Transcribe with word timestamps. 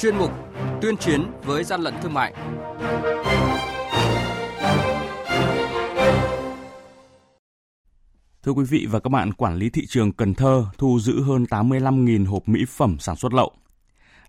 chuyên 0.00 0.16
mục 0.16 0.32
Tuyên 0.82 0.96
chiến 0.96 1.26
với 1.44 1.64
gian 1.64 1.80
lận 1.80 1.94
thương 2.02 2.14
mại. 2.14 2.34
Thưa 8.42 8.52
quý 8.52 8.64
vị 8.64 8.86
và 8.90 9.00
các 9.00 9.08
bạn, 9.08 9.32
quản 9.32 9.56
lý 9.56 9.70
thị 9.70 9.86
trường 9.86 10.12
Cần 10.12 10.34
Thơ 10.34 10.64
thu 10.78 11.00
giữ 11.00 11.22
hơn 11.22 11.44
85.000 11.50 12.26
hộp 12.26 12.48
mỹ 12.48 12.64
phẩm 12.68 12.96
sản 12.98 13.16
xuất 13.16 13.34
lậu. 13.34 13.52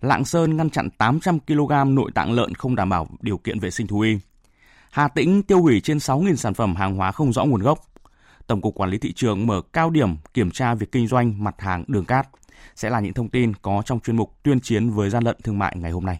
Lạng 0.02 0.26
Sơn 0.26 0.58
ngăn 0.58 0.70
chặn 0.70 0.90
800 0.98 1.40
kg 1.40 1.96
nội 1.96 2.12
tạng 2.16 2.32
lợn 2.32 2.56
không 2.56 2.76
đảm 2.76 2.90
bảo 2.90 3.08
điều 3.22 3.38
kiện 3.38 3.60
vệ 3.60 3.72
sinh 3.72 3.88
thú 3.88 4.00
y. 4.00 4.18
Hà 4.92 5.08
Tĩnh 5.08 5.44
tiêu 5.44 5.62
hủy 5.62 5.82
trên 5.82 5.98
6.000 5.98 6.36
sản 6.36 6.54
phẩm 6.54 6.76
hàng 6.76 6.96
hóa 6.96 7.12
không 7.12 7.34
rõ 7.34 7.46
nguồn 7.46 7.62
gốc. 7.62 7.80
Tổng 8.48 8.62
cục 8.62 8.76
Quản 8.76 8.90
lý 8.90 8.98
thị 8.98 9.14
trường 9.14 9.48
mở 9.48 9.62
cao 9.74 9.90
điểm 9.90 10.16
kiểm 10.34 10.52
tra 10.52 10.76
việc 10.76 10.92
kinh 10.92 11.08
doanh 11.08 11.44
mặt 11.44 11.56
hàng 11.58 11.84
đường 11.88 12.06
cát. 12.06 12.28
Sẽ 12.76 12.90
là 12.90 13.00
những 13.00 13.14
thông 13.14 13.30
tin 13.30 13.54
có 13.62 13.82
trong 13.86 14.00
chuyên 14.00 14.16
mục 14.16 14.44
tuyên 14.44 14.60
chiến 14.60 14.90
với 14.90 15.10
gian 15.10 15.24
lận 15.24 15.38
thương 15.44 15.60
mại 15.60 15.76
ngày 15.78 15.92
hôm 15.92 16.06
nay. 16.06 16.20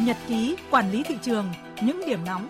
Nhật 0.00 0.16
ký 0.28 0.56
quản 0.70 0.92
lý 0.92 1.02
thị 1.02 1.14
trường, 1.22 1.46
những 1.82 2.00
điểm 2.06 2.24
nóng 2.24 2.48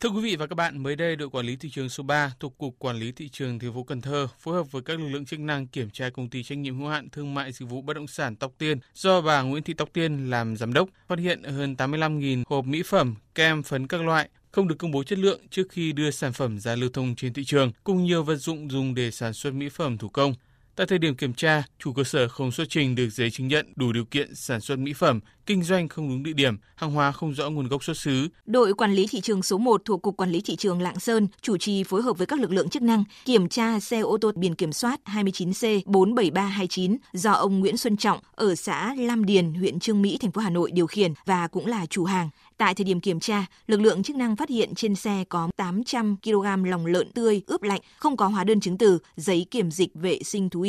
Thưa 0.00 0.08
quý 0.08 0.20
vị 0.22 0.36
và 0.36 0.46
các 0.46 0.54
bạn, 0.54 0.82
mới 0.82 0.96
đây 0.96 1.16
đội 1.16 1.30
quản 1.30 1.46
lý 1.46 1.56
thị 1.56 1.70
trường 1.70 1.88
số 1.88 2.02
3 2.02 2.32
thuộc 2.40 2.58
cục 2.58 2.78
quản 2.78 2.96
lý 2.96 3.12
thị 3.12 3.28
trường 3.28 3.58
thành 3.58 3.74
phố 3.74 3.82
Cần 3.82 4.00
Thơ 4.00 4.28
phối 4.38 4.54
hợp 4.54 4.72
với 4.72 4.82
các 4.82 5.00
lực 5.00 5.08
lượng 5.08 5.24
chức 5.24 5.40
năng 5.40 5.66
kiểm 5.66 5.90
tra 5.90 6.10
công 6.10 6.30
ty 6.30 6.42
trách 6.42 6.58
nhiệm 6.58 6.78
hữu 6.78 6.88
hạn 6.88 7.08
thương 7.12 7.34
mại 7.34 7.52
dịch 7.52 7.68
vụ 7.68 7.82
bất 7.82 7.94
động 7.94 8.06
sản 8.06 8.36
Tóc 8.36 8.52
Tiên 8.58 8.78
do 8.94 9.20
bà 9.20 9.42
Nguyễn 9.42 9.62
Thị 9.62 9.74
Tóc 9.74 9.88
Tiên 9.92 10.30
làm 10.30 10.56
giám 10.56 10.72
đốc, 10.72 10.88
phát 11.08 11.18
hiện 11.18 11.42
hơn 11.42 11.74
85.000 11.78 12.42
hộp 12.46 12.64
mỹ 12.64 12.82
phẩm, 12.82 13.14
kem, 13.34 13.62
phấn 13.62 13.86
các 13.86 14.02
loại 14.02 14.28
không 14.50 14.68
được 14.68 14.78
công 14.78 14.90
bố 14.90 15.02
chất 15.02 15.18
lượng 15.18 15.40
trước 15.50 15.68
khi 15.70 15.92
đưa 15.92 16.10
sản 16.10 16.32
phẩm 16.32 16.58
ra 16.58 16.76
lưu 16.76 16.90
thông 16.92 17.14
trên 17.16 17.32
thị 17.32 17.44
trường, 17.44 17.72
cùng 17.84 18.04
nhiều 18.04 18.22
vật 18.22 18.36
dụng 18.36 18.70
dùng 18.70 18.94
để 18.94 19.10
sản 19.10 19.32
xuất 19.32 19.54
mỹ 19.54 19.68
phẩm 19.68 19.98
thủ 19.98 20.08
công. 20.08 20.34
Tại 20.78 20.86
thời 20.86 20.98
điểm 20.98 21.14
kiểm 21.14 21.34
tra, 21.34 21.62
chủ 21.78 21.92
cơ 21.92 22.04
sở 22.04 22.28
không 22.28 22.52
xuất 22.52 22.66
trình 22.70 22.94
được 22.94 23.08
giấy 23.10 23.30
chứng 23.30 23.48
nhận 23.48 23.66
đủ 23.76 23.92
điều 23.92 24.04
kiện 24.04 24.34
sản 24.34 24.60
xuất 24.60 24.78
mỹ 24.78 24.92
phẩm, 24.92 25.20
kinh 25.46 25.62
doanh 25.62 25.88
không 25.88 26.08
đúng 26.08 26.22
địa 26.22 26.32
điểm, 26.32 26.56
hàng 26.76 26.90
hóa 26.90 27.12
không 27.12 27.34
rõ 27.34 27.50
nguồn 27.50 27.68
gốc 27.68 27.84
xuất 27.84 27.96
xứ. 27.96 28.28
Đội 28.46 28.74
quản 28.74 28.92
lý 28.92 29.06
thị 29.10 29.20
trường 29.20 29.42
số 29.42 29.58
1 29.58 29.82
thuộc 29.84 30.02
Cục 30.02 30.16
Quản 30.16 30.30
lý 30.30 30.40
Thị 30.40 30.56
trường 30.56 30.82
Lạng 30.82 31.00
Sơn 31.00 31.28
chủ 31.42 31.56
trì 31.56 31.84
phối 31.84 32.02
hợp 32.02 32.18
với 32.18 32.26
các 32.26 32.40
lực 32.40 32.50
lượng 32.50 32.68
chức 32.68 32.82
năng 32.82 33.04
kiểm 33.24 33.48
tra 33.48 33.80
xe 33.80 34.00
ô 34.00 34.18
tô 34.20 34.32
biển 34.34 34.54
kiểm 34.54 34.72
soát 34.72 35.00
29C47329 35.04 36.96
do 37.12 37.32
ông 37.32 37.60
Nguyễn 37.60 37.76
Xuân 37.76 37.96
Trọng 37.96 38.18
ở 38.34 38.54
xã 38.54 38.94
Lam 38.98 39.24
Điền, 39.24 39.54
huyện 39.54 39.80
Trương 39.80 40.02
Mỹ, 40.02 40.18
thành 40.20 40.32
phố 40.32 40.40
Hà 40.40 40.50
Nội 40.50 40.70
điều 40.70 40.86
khiển 40.86 41.12
và 41.24 41.48
cũng 41.48 41.66
là 41.66 41.86
chủ 41.86 42.04
hàng. 42.04 42.30
Tại 42.56 42.74
thời 42.74 42.84
điểm 42.84 43.00
kiểm 43.00 43.20
tra, 43.20 43.46
lực 43.66 43.80
lượng 43.80 44.02
chức 44.02 44.16
năng 44.16 44.36
phát 44.36 44.48
hiện 44.48 44.74
trên 44.74 44.94
xe 44.94 45.24
có 45.28 45.48
800 45.56 46.16
kg 46.24 46.64
lòng 46.64 46.86
lợn 46.86 47.12
tươi 47.12 47.42
ướp 47.46 47.62
lạnh, 47.62 47.80
không 47.98 48.16
có 48.16 48.26
hóa 48.26 48.44
đơn 48.44 48.60
chứng 48.60 48.78
từ, 48.78 48.98
giấy 49.16 49.46
kiểm 49.50 49.70
dịch 49.70 49.90
vệ 49.94 50.22
sinh 50.22 50.50
thú 50.50 50.60
y. 50.60 50.67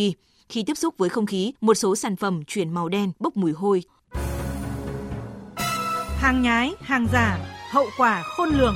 Khi 0.50 0.64
tiếp 0.64 0.78
xúc 0.78 0.96
với 0.98 1.10
không 1.10 1.26
khí, 1.26 1.54
một 1.62 1.74
số 1.74 1.96
sản 1.96 2.16
phẩm 2.16 2.44
chuyển 2.48 2.74
màu 2.74 2.90
đen, 2.90 3.12
bốc 3.20 3.38
mùi 3.38 3.52
hôi. 3.52 3.84
Hàng 6.18 6.42
nhái, 6.42 6.74
hàng 6.80 7.08
giả, 7.14 7.40
hậu 7.72 7.86
quả 7.98 8.24
khôn 8.24 8.50
lường. 8.50 8.76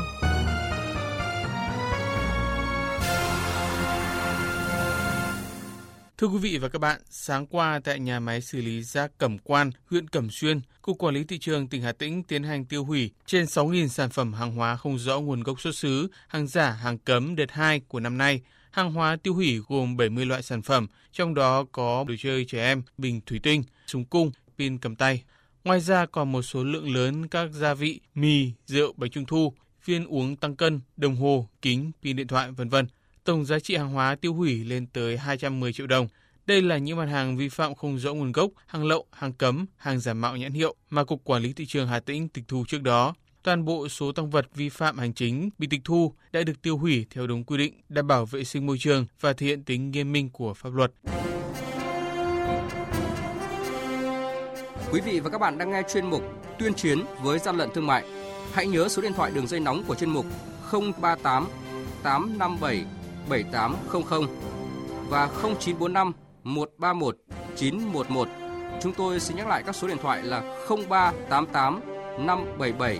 Thưa 6.18 6.28
quý 6.28 6.38
vị 6.38 6.58
và 6.58 6.70
các 6.70 6.80
bạn, 6.80 7.02
sáng 7.10 7.46
qua 7.46 7.80
tại 7.84 8.00
nhà 8.00 8.20
máy 8.20 8.42
xử 8.42 8.62
lý 8.62 8.84
rác 8.84 9.12
Cẩm 9.18 9.38
Quan, 9.38 9.72
huyện 9.90 10.08
Cẩm 10.08 10.30
Xuyên, 10.32 10.62
Cục 10.82 10.98
Quản 10.98 11.16
lý 11.16 11.24
Thị 11.24 11.38
trường 11.40 11.68
tỉnh 11.68 11.82
Hà 11.82 11.92
Tĩnh 11.92 12.24
tiến 12.24 12.44
hành 12.44 12.66
tiêu 12.66 12.86
hủy 12.86 13.12
trên 13.26 13.46
6.000 13.46 13.88
sản 13.88 14.10
phẩm 14.10 14.34
hàng 14.34 14.56
hóa 14.56 14.76
không 14.76 14.98
rõ 14.98 15.20
nguồn 15.20 15.44
gốc 15.44 15.62
xuất 15.62 15.76
xứ, 15.76 16.08
hàng 16.28 16.48
giả, 16.48 16.72
hàng 16.72 16.98
cấm 16.98 17.36
đợt 17.36 17.52
2 17.52 17.82
của 17.88 18.00
năm 18.00 18.18
nay. 18.18 18.42
Hàng 18.74 18.94
hóa 18.94 19.16
tiêu 19.16 19.34
hủy 19.34 19.60
gồm 19.68 19.98
70 19.98 20.26
loại 20.26 20.44
sản 20.44 20.62
phẩm, 20.62 20.88
trong 21.12 21.34
đó 21.34 21.66
có 21.72 22.06
đồ 22.08 22.14
chơi 22.20 22.46
trẻ 22.46 22.60
em, 22.60 22.82
bình 22.98 23.22
thủy 23.26 23.40
tinh, 23.44 23.64
súng 23.88 24.06
cung, 24.06 24.32
pin 24.58 24.78
cầm 24.78 24.96
tay. 24.96 25.24
Ngoài 25.64 25.80
ra 25.80 26.06
còn 26.06 26.32
một 26.32 26.42
số 26.42 26.64
lượng 26.64 26.94
lớn 26.94 27.28
các 27.28 27.50
gia 27.52 27.74
vị, 27.74 28.00
mì, 28.16 28.52
rượu, 28.66 28.94
bánh 28.98 29.12
trung 29.12 29.26
thu, 29.26 29.54
viên 29.86 30.06
uống 30.06 30.36
tăng 30.36 30.56
cân, 30.56 30.82
đồng 30.98 31.16
hồ, 31.16 31.50
kính, 31.62 31.92
pin 32.04 32.16
điện 32.16 32.28
thoại, 32.28 32.52
vân 32.52 32.70
vân. 32.70 32.88
Tổng 33.24 33.46
giá 33.46 33.60
trị 33.60 33.76
hàng 33.76 33.94
hóa 33.94 34.16
tiêu 34.16 34.34
hủy 34.34 34.64
lên 34.64 34.88
tới 34.88 35.18
210 35.18 35.74
triệu 35.74 35.88
đồng. 35.88 36.08
Đây 36.46 36.62
là 36.62 36.78
những 36.78 36.98
mặt 36.98 37.10
hàng 37.10 37.38
vi 37.38 37.50
phạm 37.50 37.76
không 37.76 38.00
rõ 38.00 38.14
nguồn 38.14 38.32
gốc, 38.32 38.52
hàng 38.66 38.86
lậu, 38.86 39.06
hàng 39.12 39.34
cấm, 39.34 39.66
hàng 39.78 40.00
giả 40.00 40.14
mạo 40.14 40.38
nhãn 40.38 40.52
hiệu 40.54 40.76
mà 40.90 41.04
Cục 41.04 41.24
Quản 41.24 41.44
lý 41.44 41.54
Thị 41.54 41.66
trường 41.66 41.88
Hà 41.88 42.00
Tĩnh 42.00 42.30
tịch 42.30 42.44
thu 42.48 42.66
trước 42.68 42.82
đó. 42.82 43.16
Toàn 43.44 43.66
bộ 43.66 43.88
số 43.88 44.12
tăng 44.12 44.30
vật 44.30 44.46
vi 44.56 44.70
phạm 44.70 44.98
hành 44.98 45.14
chính 45.14 45.50
bị 45.58 45.68
tịch 45.68 45.82
thu 45.84 46.14
đã 46.32 46.44
được 46.44 46.62
tiêu 46.62 46.78
hủy 46.78 47.06
theo 47.10 47.28
đúng 47.28 47.44
quy 47.44 47.58
định, 47.58 47.74
đảm 47.90 48.08
bảo 48.08 48.26
vệ 48.26 48.44
sinh 48.44 48.66
môi 48.66 48.78
trường 48.80 49.06
và 49.20 49.34
thể 49.34 49.48
hiện 49.48 49.64
tính 49.64 49.92
nghiêm 49.92 50.12
minh 50.12 50.30
của 50.30 50.54
pháp 50.54 50.74
luật. 50.74 50.92
Quý 54.92 55.02
vị 55.02 55.20
và 55.20 55.30
các 55.30 55.38
bạn 55.38 55.58
đang 55.58 55.72
nghe 55.72 55.82
chuyên 55.94 56.06
mục 56.06 56.22
Tuyên 56.60 56.74
chiến 56.74 57.00
với 57.22 57.40
gian 57.40 57.58
lận 57.58 57.70
thương 57.74 57.88
mại. 57.88 58.04
Hãy 58.54 58.68
nhớ 58.68 58.90
số 58.90 59.02
điện 59.02 59.14
thoại 59.14 59.32
đường 59.36 59.48
dây 59.48 59.60
nóng 59.60 59.84
của 59.88 59.96
chuyên 59.96 60.10
mục 60.10 60.26
038 60.72 61.48
857 62.04 62.86
7800 63.30 64.22
và 65.10 65.28
0945 65.28 66.12
131 66.44 67.18
911. 67.56 68.28
Chúng 68.82 68.94
tôi 68.94 69.20
xin 69.20 69.38
nhắc 69.38 69.48
lại 69.48 69.64
các 69.66 69.76
số 69.76 69.88
điện 69.88 69.98
thoại 70.02 70.24
là 70.24 70.42
0388 70.88 71.80
577 72.20 73.00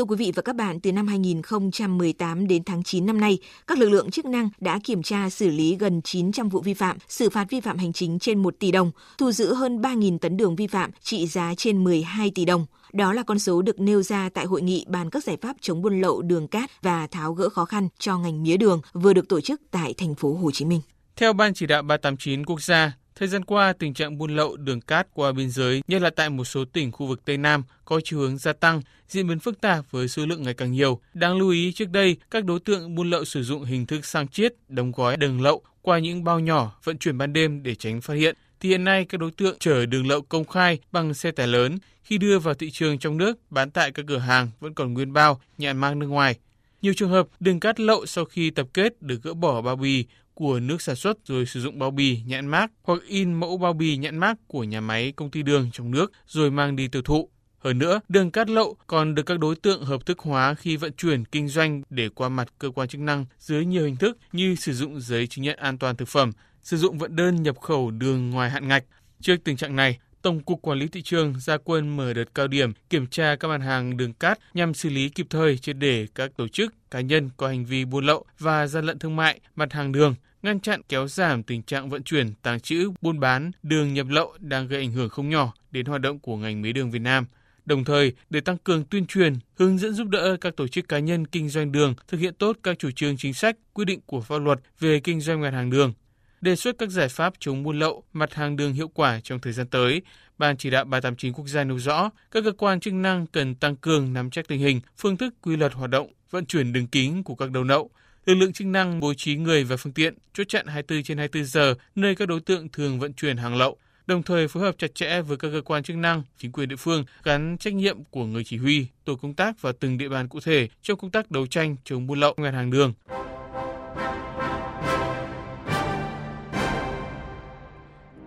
Thưa 0.00 0.04
quý 0.04 0.16
vị 0.16 0.32
và 0.36 0.42
các 0.42 0.56
bạn, 0.56 0.80
từ 0.80 0.92
năm 0.92 1.06
2018 1.06 2.48
đến 2.48 2.64
tháng 2.64 2.82
9 2.82 3.06
năm 3.06 3.20
nay, 3.20 3.38
các 3.66 3.78
lực 3.78 3.88
lượng 3.88 4.10
chức 4.10 4.24
năng 4.24 4.48
đã 4.60 4.80
kiểm 4.84 5.02
tra 5.02 5.30
xử 5.30 5.48
lý 5.48 5.76
gần 5.76 6.02
900 6.02 6.48
vụ 6.48 6.60
vi 6.60 6.74
phạm, 6.74 6.96
xử 7.08 7.30
phạt 7.30 7.46
vi 7.50 7.60
phạm 7.60 7.78
hành 7.78 7.92
chính 7.92 8.18
trên 8.18 8.42
1 8.42 8.54
tỷ 8.58 8.72
đồng, 8.72 8.90
thu 9.18 9.32
giữ 9.32 9.54
hơn 9.54 9.80
3.000 9.80 10.18
tấn 10.18 10.36
đường 10.36 10.56
vi 10.56 10.66
phạm 10.66 10.90
trị 11.02 11.26
giá 11.26 11.54
trên 11.56 11.84
12 11.84 12.30
tỷ 12.34 12.44
đồng. 12.44 12.66
Đó 12.92 13.12
là 13.12 13.22
con 13.22 13.38
số 13.38 13.62
được 13.62 13.80
nêu 13.80 14.02
ra 14.02 14.28
tại 14.34 14.44
hội 14.44 14.62
nghị 14.62 14.84
bàn 14.88 15.10
các 15.10 15.24
giải 15.24 15.36
pháp 15.42 15.56
chống 15.60 15.82
buôn 15.82 16.00
lậu 16.00 16.22
đường 16.22 16.48
cát 16.48 16.82
và 16.82 17.06
tháo 17.06 17.32
gỡ 17.32 17.48
khó 17.48 17.64
khăn 17.64 17.88
cho 17.98 18.18
ngành 18.18 18.42
mía 18.42 18.56
đường 18.56 18.80
vừa 18.92 19.12
được 19.12 19.28
tổ 19.28 19.40
chức 19.40 19.60
tại 19.70 19.94
thành 19.94 20.14
phố 20.14 20.34
Hồ 20.34 20.50
Chí 20.50 20.64
Minh. 20.64 20.80
Theo 21.16 21.32
Ban 21.32 21.54
chỉ 21.54 21.66
đạo 21.66 21.82
389 21.82 22.46
quốc 22.46 22.62
gia, 22.62 22.92
Thời 23.20 23.28
gian 23.28 23.44
qua, 23.44 23.72
tình 23.72 23.94
trạng 23.94 24.18
buôn 24.18 24.36
lậu 24.36 24.56
đường 24.56 24.80
cát 24.80 25.06
qua 25.14 25.32
biên 25.32 25.50
giới, 25.50 25.82
nhất 25.88 26.02
là 26.02 26.10
tại 26.10 26.30
một 26.30 26.44
số 26.44 26.64
tỉnh 26.64 26.92
khu 26.92 27.06
vực 27.06 27.24
Tây 27.24 27.36
Nam, 27.36 27.62
có 27.84 28.00
chiều 28.04 28.18
hướng 28.18 28.38
gia 28.38 28.52
tăng, 28.52 28.82
diễn 29.08 29.28
biến 29.28 29.38
phức 29.38 29.60
tạp 29.60 29.84
với 29.90 30.08
số 30.08 30.26
lượng 30.26 30.42
ngày 30.42 30.54
càng 30.54 30.72
nhiều. 30.72 31.00
Đáng 31.14 31.38
lưu 31.38 31.50
ý 31.50 31.72
trước 31.72 31.90
đây, 31.90 32.16
các 32.30 32.44
đối 32.44 32.60
tượng 32.60 32.94
buôn 32.94 33.10
lậu 33.10 33.24
sử 33.24 33.42
dụng 33.42 33.64
hình 33.64 33.86
thức 33.86 34.04
sang 34.04 34.28
chiết, 34.28 34.54
đóng 34.68 34.92
gói 34.92 35.16
đường 35.16 35.40
lậu 35.40 35.62
qua 35.82 35.98
những 35.98 36.24
bao 36.24 36.40
nhỏ 36.40 36.78
vận 36.84 36.98
chuyển 36.98 37.18
ban 37.18 37.32
đêm 37.32 37.62
để 37.62 37.74
tránh 37.74 38.00
phát 38.00 38.14
hiện. 38.14 38.36
Thì 38.60 38.68
hiện 38.68 38.84
nay 38.84 39.04
các 39.04 39.20
đối 39.20 39.30
tượng 39.30 39.56
chở 39.58 39.86
đường 39.86 40.06
lậu 40.06 40.22
công 40.22 40.44
khai 40.44 40.78
bằng 40.92 41.14
xe 41.14 41.30
tải 41.30 41.46
lớn 41.46 41.78
khi 42.02 42.18
đưa 42.18 42.38
vào 42.38 42.54
thị 42.54 42.70
trường 42.70 42.98
trong 42.98 43.16
nước 43.16 43.38
bán 43.50 43.70
tại 43.70 43.92
các 43.92 44.04
cửa 44.08 44.18
hàng 44.18 44.50
vẫn 44.60 44.74
còn 44.74 44.94
nguyên 44.94 45.12
bao, 45.12 45.40
nhãn 45.58 45.78
mang 45.78 45.98
nước 45.98 46.06
ngoài. 46.06 46.38
Nhiều 46.82 46.92
trường 46.96 47.10
hợp 47.10 47.28
đường 47.40 47.60
cát 47.60 47.80
lậu 47.80 48.06
sau 48.06 48.24
khi 48.24 48.50
tập 48.50 48.66
kết 48.74 49.02
được 49.02 49.22
gỡ 49.22 49.34
bỏ 49.34 49.62
bao 49.62 49.76
bì 49.76 50.04
của 50.40 50.60
nước 50.60 50.82
sản 50.82 50.96
xuất 50.96 51.18
rồi 51.24 51.46
sử 51.46 51.60
dụng 51.60 51.78
bao 51.78 51.90
bì 51.90 52.20
nhãn 52.26 52.46
mác 52.46 52.70
hoặc 52.82 53.02
in 53.06 53.34
mẫu 53.34 53.58
bao 53.58 53.72
bì 53.72 53.96
nhãn 53.96 54.18
mác 54.18 54.38
của 54.46 54.64
nhà 54.64 54.80
máy 54.80 55.12
công 55.16 55.30
ty 55.30 55.42
đường 55.42 55.70
trong 55.72 55.90
nước 55.90 56.12
rồi 56.26 56.50
mang 56.50 56.76
đi 56.76 56.88
tiêu 56.88 57.02
thụ. 57.02 57.28
Hơn 57.58 57.78
nữa, 57.78 58.00
đường 58.08 58.30
cát 58.30 58.50
lậu 58.50 58.76
còn 58.86 59.14
được 59.14 59.22
các 59.26 59.38
đối 59.38 59.56
tượng 59.56 59.84
hợp 59.84 60.06
thức 60.06 60.18
hóa 60.18 60.54
khi 60.54 60.76
vận 60.76 60.92
chuyển 60.92 61.24
kinh 61.24 61.48
doanh 61.48 61.82
để 61.90 62.08
qua 62.08 62.28
mặt 62.28 62.48
cơ 62.58 62.70
quan 62.70 62.88
chức 62.88 63.00
năng 63.00 63.26
dưới 63.38 63.64
nhiều 63.64 63.84
hình 63.84 63.96
thức 63.96 64.18
như 64.32 64.54
sử 64.54 64.72
dụng 64.72 65.00
giấy 65.00 65.26
chứng 65.26 65.44
nhận 65.44 65.58
an 65.58 65.78
toàn 65.78 65.96
thực 65.96 66.08
phẩm, 66.08 66.32
sử 66.62 66.76
dụng 66.76 66.98
vận 66.98 67.16
đơn 67.16 67.42
nhập 67.42 67.60
khẩu 67.60 67.90
đường 67.90 68.30
ngoài 68.30 68.50
hạn 68.50 68.68
ngạch. 68.68 68.84
Trước 69.20 69.36
tình 69.44 69.56
trạng 69.56 69.76
này, 69.76 69.98
Tổng 70.22 70.40
cục 70.40 70.62
Quản 70.62 70.78
lý 70.78 70.88
thị 70.88 71.02
trường 71.02 71.34
ra 71.40 71.56
quân 71.64 71.96
mở 71.96 72.12
đợt 72.12 72.34
cao 72.34 72.48
điểm 72.48 72.72
kiểm 72.90 73.06
tra 73.06 73.36
các 73.36 73.48
mặt 73.48 73.60
hàng 73.60 73.96
đường 73.96 74.12
cát 74.12 74.38
nhằm 74.54 74.74
xử 74.74 74.88
lý 74.88 75.08
kịp 75.08 75.26
thời 75.30 75.58
triệt 75.58 75.76
để 75.76 76.06
các 76.14 76.30
tổ 76.36 76.48
chức, 76.48 76.74
cá 76.90 77.00
nhân 77.00 77.30
có 77.36 77.48
hành 77.48 77.64
vi 77.64 77.84
buôn 77.84 78.04
lậu 78.04 78.24
và 78.38 78.66
gian 78.66 78.84
lận 78.84 78.98
thương 78.98 79.16
mại 79.16 79.40
mặt 79.56 79.72
hàng 79.72 79.92
đường, 79.92 80.14
ngăn 80.42 80.60
chặn 80.60 80.80
kéo 80.88 81.08
giảm 81.08 81.42
tình 81.42 81.62
trạng 81.62 81.88
vận 81.88 82.02
chuyển, 82.02 82.32
tàng 82.42 82.60
trữ, 82.60 82.90
buôn 83.00 83.20
bán 83.20 83.50
đường 83.62 83.94
nhập 83.94 84.06
lậu 84.08 84.34
đang 84.38 84.68
gây 84.68 84.80
ảnh 84.80 84.92
hưởng 84.92 85.08
không 85.08 85.28
nhỏ 85.28 85.52
đến 85.70 85.86
hoạt 85.86 86.00
động 86.00 86.18
của 86.18 86.36
ngành 86.36 86.62
mía 86.62 86.72
đường 86.72 86.90
Việt 86.90 86.98
Nam. 86.98 87.26
Đồng 87.64 87.84
thời, 87.84 88.12
để 88.30 88.40
tăng 88.40 88.58
cường 88.58 88.84
tuyên 88.84 89.06
truyền, 89.06 89.34
hướng 89.54 89.78
dẫn 89.78 89.92
giúp 89.92 90.08
đỡ 90.08 90.36
các 90.40 90.56
tổ 90.56 90.68
chức 90.68 90.88
cá 90.88 90.98
nhân 90.98 91.26
kinh 91.26 91.48
doanh 91.48 91.72
đường 91.72 91.94
thực 92.08 92.20
hiện 92.20 92.34
tốt 92.34 92.56
các 92.62 92.78
chủ 92.78 92.90
trương 92.90 93.16
chính 93.16 93.34
sách, 93.34 93.56
quy 93.72 93.84
định 93.84 94.00
của 94.06 94.20
pháp 94.20 94.38
luật 94.38 94.58
về 94.80 95.00
kinh 95.00 95.20
doanh 95.20 95.40
mặt 95.40 95.50
hàng 95.50 95.70
đường, 95.70 95.92
đề 96.40 96.56
xuất 96.56 96.78
các 96.78 96.90
giải 96.90 97.08
pháp 97.08 97.34
chống 97.38 97.62
buôn 97.62 97.78
lậu, 97.78 98.04
mặt 98.12 98.34
hàng 98.34 98.56
đường 98.56 98.72
hiệu 98.72 98.88
quả 98.88 99.20
trong 99.22 99.40
thời 99.40 99.52
gian 99.52 99.66
tới, 99.66 100.02
Ban 100.40 100.56
chỉ 100.56 100.70
đạo 100.70 100.84
389 100.84 101.32
quốc 101.32 101.48
gia 101.48 101.64
nêu 101.64 101.78
rõ, 101.78 102.10
các 102.30 102.44
cơ 102.44 102.52
quan 102.52 102.80
chức 102.80 102.94
năng 102.94 103.26
cần 103.26 103.54
tăng 103.54 103.76
cường 103.76 104.12
nắm 104.12 104.30
chắc 104.30 104.48
tình 104.48 104.60
hình, 104.60 104.80
phương 104.98 105.16
thức 105.16 105.34
quy 105.42 105.56
luật 105.56 105.72
hoạt 105.72 105.90
động, 105.90 106.12
vận 106.30 106.46
chuyển 106.46 106.72
đường 106.72 106.86
kính 106.86 107.22
của 107.24 107.34
các 107.34 107.50
đầu 107.50 107.64
nậu. 107.64 107.90
Lực 108.30 108.36
lượng 108.36 108.52
chức 108.52 108.66
năng 108.66 109.00
bố 109.00 109.14
trí 109.14 109.36
người 109.36 109.64
và 109.64 109.76
phương 109.76 109.92
tiện 109.92 110.14
chốt 110.34 110.44
chặn 110.48 110.66
24 110.66 111.02
trên 111.02 111.18
24 111.18 111.46
giờ 111.46 111.74
nơi 111.94 112.14
các 112.14 112.28
đối 112.28 112.40
tượng 112.40 112.68
thường 112.68 113.00
vận 113.00 113.12
chuyển 113.12 113.36
hàng 113.36 113.56
lậu, 113.56 113.76
đồng 114.06 114.22
thời 114.22 114.48
phối 114.48 114.62
hợp 114.62 114.74
chặt 114.78 114.94
chẽ 114.94 115.20
với 115.20 115.36
các 115.36 115.48
cơ 115.52 115.60
quan 115.64 115.82
chức 115.82 115.96
năng, 115.96 116.22
chính 116.38 116.52
quyền 116.52 116.68
địa 116.68 116.76
phương 116.76 117.04
gắn 117.24 117.56
trách 117.60 117.74
nhiệm 117.74 118.04
của 118.10 118.24
người 118.24 118.44
chỉ 118.44 118.56
huy, 118.56 118.86
tổ 119.04 119.14
công 119.16 119.34
tác 119.34 119.62
và 119.62 119.72
từng 119.80 119.98
địa 119.98 120.08
bàn 120.08 120.28
cụ 120.28 120.40
thể 120.40 120.68
trong 120.82 120.98
công 120.98 121.10
tác 121.10 121.30
đấu 121.30 121.46
tranh 121.46 121.76
chống 121.84 122.06
buôn 122.06 122.20
lậu 122.20 122.34
ngành 122.36 122.54
hàng 122.54 122.70
đường. 122.70 122.92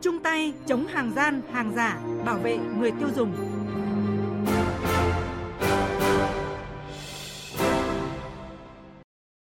Chung 0.01 0.23
tay 0.23 0.53
chống 0.67 0.87
hàng 0.87 1.11
gian, 1.15 1.41
hàng 1.51 1.73
giả, 1.75 1.99
bảo 2.25 2.37
vệ 2.37 2.57
người 2.57 2.91
tiêu 2.99 3.09
dùng. 3.15 3.62